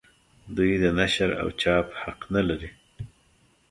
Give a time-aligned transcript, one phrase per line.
[0.55, 2.69] دوی د نشر او چاپ حق نه لري.